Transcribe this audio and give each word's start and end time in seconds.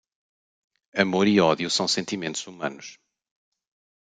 Amor 1.03 1.27
e 1.27 1.39
ódio 1.39 1.69
são 1.69 1.87
sentimentos 1.87 2.47
humanos. 2.47 2.97